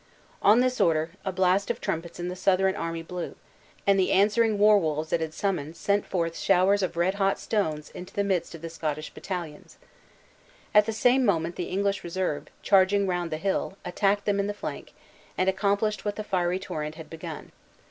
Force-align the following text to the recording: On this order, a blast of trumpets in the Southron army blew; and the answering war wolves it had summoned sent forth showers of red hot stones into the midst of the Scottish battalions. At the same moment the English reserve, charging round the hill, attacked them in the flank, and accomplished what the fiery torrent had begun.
On 0.41 0.61
this 0.61 0.81
order, 0.81 1.11
a 1.23 1.31
blast 1.31 1.69
of 1.69 1.79
trumpets 1.79 2.19
in 2.19 2.27
the 2.27 2.35
Southron 2.35 2.75
army 2.75 3.03
blew; 3.03 3.35
and 3.85 3.99
the 3.99 4.11
answering 4.11 4.57
war 4.57 4.79
wolves 4.79 5.13
it 5.13 5.21
had 5.21 5.31
summoned 5.31 5.77
sent 5.77 6.07
forth 6.07 6.35
showers 6.35 6.81
of 6.81 6.97
red 6.97 7.13
hot 7.21 7.37
stones 7.39 7.91
into 7.91 8.11
the 8.11 8.23
midst 8.23 8.55
of 8.55 8.63
the 8.63 8.69
Scottish 8.71 9.11
battalions. 9.13 9.77
At 10.73 10.87
the 10.87 10.91
same 10.91 11.23
moment 11.23 11.55
the 11.55 11.65
English 11.69 12.03
reserve, 12.03 12.47
charging 12.63 13.05
round 13.05 13.31
the 13.31 13.37
hill, 13.37 13.77
attacked 13.85 14.25
them 14.25 14.39
in 14.39 14.47
the 14.47 14.55
flank, 14.55 14.93
and 15.37 15.47
accomplished 15.47 16.03
what 16.03 16.15
the 16.15 16.23
fiery 16.23 16.57
torrent 16.57 16.95
had 16.95 17.07
begun. 17.07 17.51